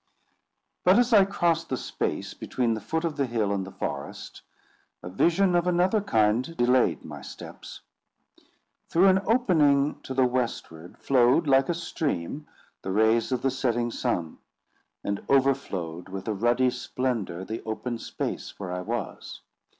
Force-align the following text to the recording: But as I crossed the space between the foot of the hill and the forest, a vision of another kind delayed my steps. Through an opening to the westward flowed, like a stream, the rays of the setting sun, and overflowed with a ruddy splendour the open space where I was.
But 0.83 0.97
as 0.97 1.13
I 1.13 1.25
crossed 1.25 1.69
the 1.69 1.77
space 1.77 2.33
between 2.33 2.73
the 2.73 2.81
foot 2.81 3.03
of 3.05 3.17
the 3.17 3.27
hill 3.27 3.51
and 3.53 3.67
the 3.67 3.71
forest, 3.71 4.41
a 5.03 5.09
vision 5.09 5.55
of 5.55 5.67
another 5.67 6.01
kind 6.01 6.57
delayed 6.57 7.05
my 7.05 7.21
steps. 7.21 7.81
Through 8.89 9.09
an 9.09 9.21
opening 9.27 10.01
to 10.01 10.15
the 10.15 10.25
westward 10.25 10.97
flowed, 10.97 11.45
like 11.45 11.69
a 11.69 11.75
stream, 11.75 12.47
the 12.81 12.89
rays 12.89 13.31
of 13.31 13.43
the 13.43 13.51
setting 13.51 13.91
sun, 13.91 14.39
and 15.03 15.23
overflowed 15.29 16.09
with 16.09 16.27
a 16.27 16.33
ruddy 16.33 16.71
splendour 16.71 17.45
the 17.45 17.61
open 17.63 17.99
space 17.99 18.59
where 18.59 18.71
I 18.71 18.81
was. 18.81 19.41